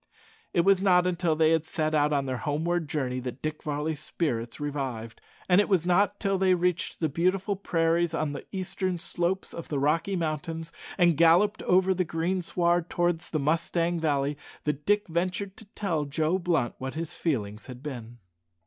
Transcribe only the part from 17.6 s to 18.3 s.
had been.